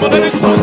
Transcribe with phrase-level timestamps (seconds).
[0.00, 0.59] but then go.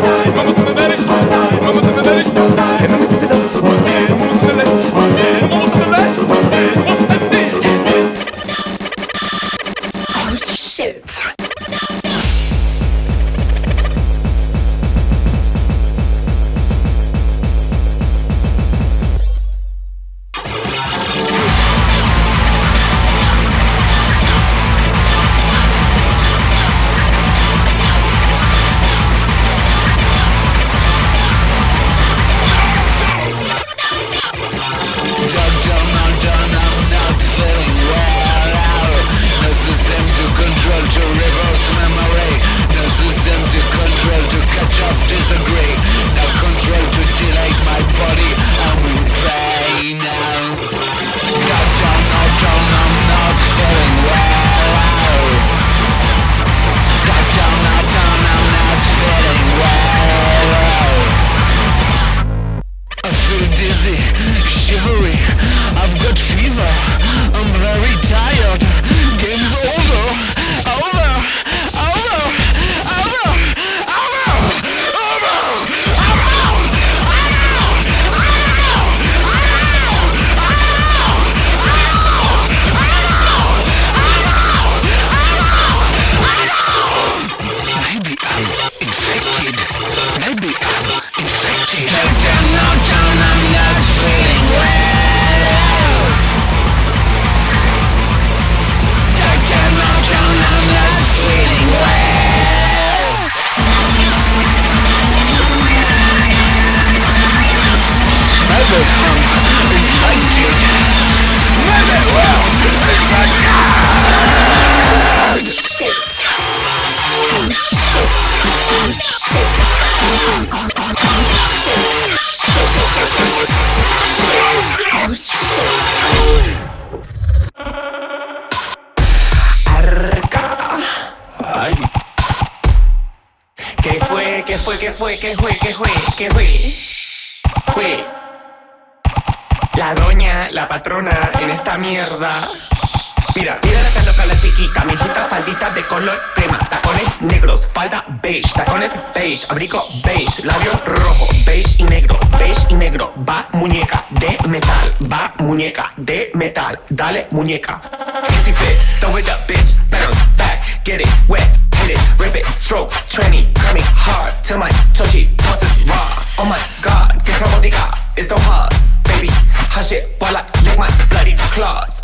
[148.28, 154.04] Beige, tacones beige, abrigo beige, labio rojo, beige y negro, beige y negro, va muñeca
[154.10, 157.80] de metal, va muñeca de metal, dale muñeca.
[158.28, 161.48] Easy fit, throw it up, bitch, bounce back, get it wet,
[161.80, 166.08] hit it, rip it, stroke, tranny, coming hard till my chochi tosses raw.
[166.38, 169.28] Oh my god, que robótica, it's so hard, baby,
[169.72, 171.98] hush it while I lick my bloody claws.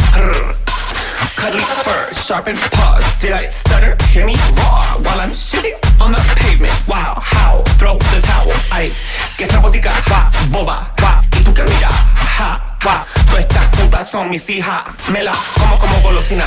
[1.25, 1.37] Rrr.
[1.37, 3.05] Cuddly fur, sharpened paws.
[3.21, 3.97] Did I stutter?
[4.13, 6.73] Hear me roar while I'm shitting on the pavement.
[6.87, 7.63] Wow, how?
[7.79, 8.53] Throw the towel.
[8.73, 8.93] Ay,
[9.37, 11.23] que esta botica va, boba, va.
[11.33, 11.91] Y tú que mira,
[12.39, 13.07] ja, va.
[13.27, 14.83] Todas estas putas son mis hijas.
[15.11, 16.47] Me la como como golosina.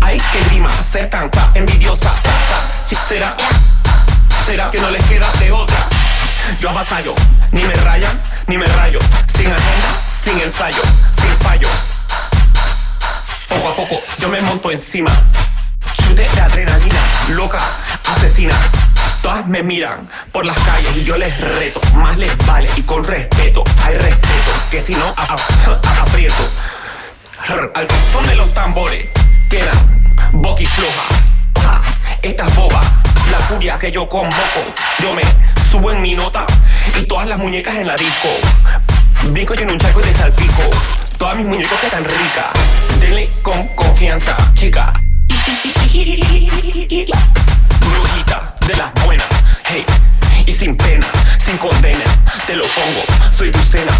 [0.00, 2.12] Ay, que grima, ser tanta envidiosa.
[2.22, 3.34] Ta, Chic, será,
[4.44, 5.78] será que no les queda de otra.
[6.60, 7.14] Yo avasallo,
[7.50, 8.98] ni me rayan, ni me rayo.
[9.36, 9.88] Sin agenda,
[10.24, 10.82] sin ensayo,
[11.20, 11.95] sin fallo.
[13.48, 15.10] Poco a poco yo me monto encima.
[16.02, 17.60] Chute de adrenalina, loca,
[18.14, 18.56] asesina.
[19.22, 21.80] Todas me miran por las calles y yo les reto.
[21.94, 23.64] Más les vale y con respeto.
[23.84, 25.14] Hay respeto, que si no,
[26.00, 26.48] aprieto.
[27.74, 29.08] Al son de los tambores
[29.48, 31.02] quedan boquifloja.
[31.62, 31.80] Ja,
[32.22, 32.82] Esta es boba,
[33.30, 34.62] la furia que yo convoco.
[35.00, 35.22] Yo me
[35.70, 36.46] subo en mi nota
[36.98, 38.28] y todas las muñecas en la disco.
[39.32, 40.62] Brinco yo en un charco y de salpico.
[41.18, 42.52] Todas mis muñecas que están ricas.
[43.00, 44.92] Denle con confianza, chica.
[47.80, 49.26] Brujita de las buenas,
[49.64, 49.84] hey.
[50.46, 51.06] Y sin pena,
[51.44, 52.04] sin condena,
[52.46, 53.92] te lo pongo, soy tu cena.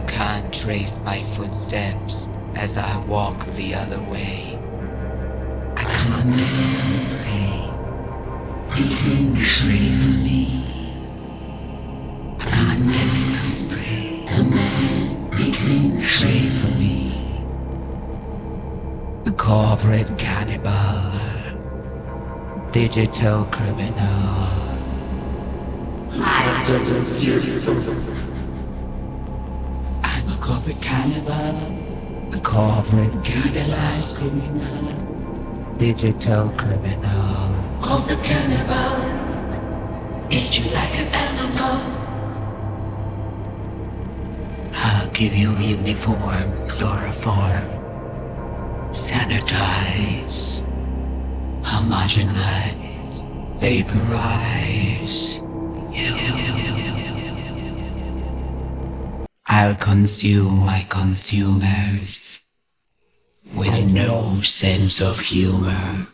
[0.00, 4.58] You can't trace my footsteps as I walk the other way.
[5.76, 7.68] I can't get enough play.
[8.80, 10.46] Eating gravely.
[12.38, 14.24] I can't get enough prey.
[14.30, 17.12] A man eating gravely.
[19.26, 21.12] A corporate cannibal.
[22.72, 24.48] Digital criminal.
[26.12, 28.49] I'm a
[30.50, 31.56] corporate cannibal.
[32.36, 35.76] A corporate cannibalized criminal.
[35.76, 37.54] Digital criminal.
[37.80, 38.96] Corporate cannibal.
[40.28, 41.78] Eat you like an animal.
[44.74, 47.68] I'll give you uniform, chloroform.
[48.90, 50.64] Sanitize.
[51.62, 53.22] Homogenize.
[53.60, 55.40] Vaporize.
[59.60, 62.40] I'll consume my consumers
[63.54, 66.06] with no sense of humor.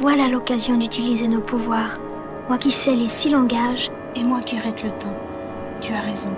[0.00, 1.98] Voilà l'occasion d'utiliser nos pouvoirs.
[2.48, 5.14] Moi qui sais les six langages, Et moi qui arrête le temps.
[5.80, 6.30] Tu as raison.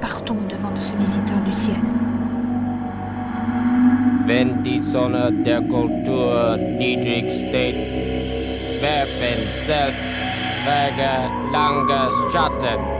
[0.00, 1.76] Partons devant de ce visiteur du ciel.
[4.26, 7.76] Wenn die Sonne der Kultur niedrig steht,
[8.80, 10.16] werfen selbst
[10.64, 12.93] Wege lange Schatten.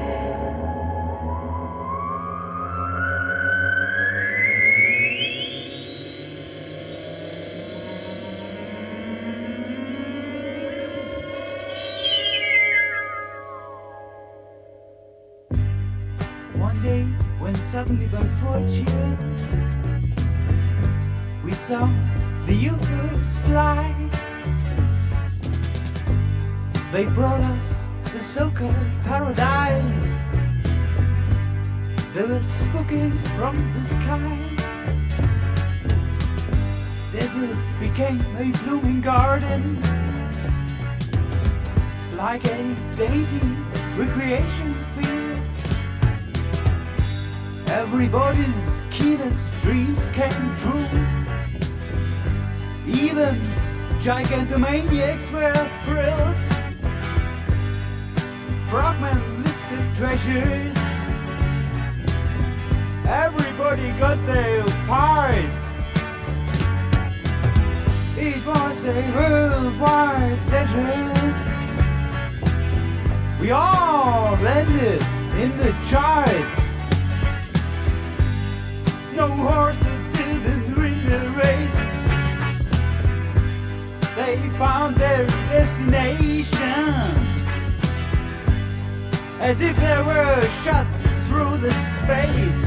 [89.45, 90.87] As if they were shot
[91.27, 92.65] through the space.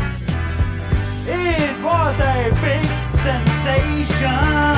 [1.28, 2.86] It was a big
[3.26, 4.77] sensation.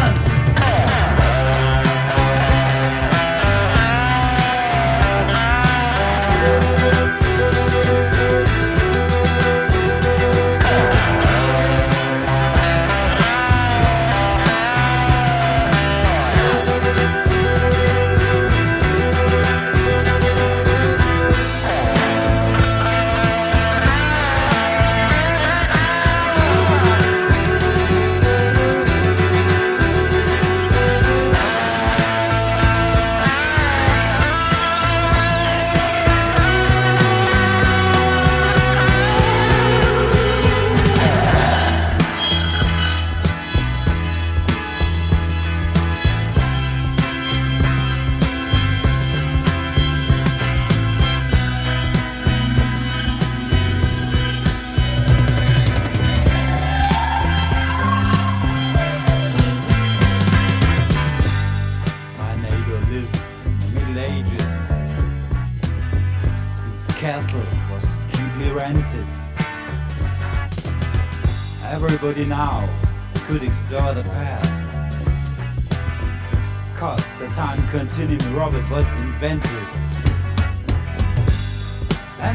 [79.22, 79.42] And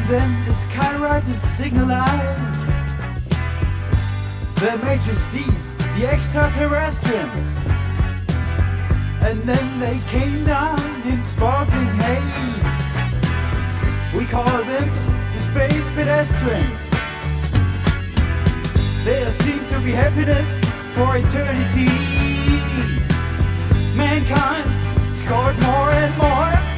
[0.06, 2.68] then the skywriters signalized
[4.60, 7.46] their majesties, the extraterrestrials.
[9.22, 12.64] And then they came down in sparkling haze.
[14.14, 14.88] We call them
[15.32, 16.90] the space pedestrians.
[19.04, 20.60] There seemed to be happiness
[20.92, 21.88] for eternity.
[23.96, 24.68] Mankind
[25.16, 26.73] scored more and more.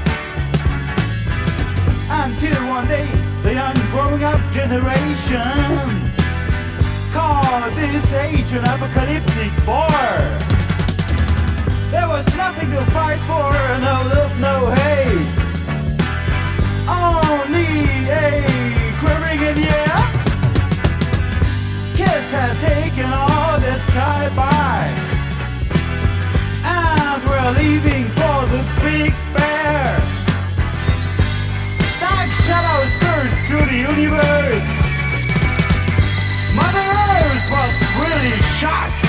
[2.26, 3.06] Until one day,
[3.44, 5.86] the young growing up generation
[7.12, 10.10] called this age an apocalyptic war.
[11.92, 15.36] There was nothing to fight for, no love, no hate.
[16.90, 17.70] Only
[18.10, 18.42] a
[18.98, 19.98] quivering in the air.
[21.94, 24.82] Kids have taken all the sky by.
[26.64, 28.16] And we're leaving
[33.76, 34.68] universe.
[36.54, 39.05] Mother Earth was really shocked.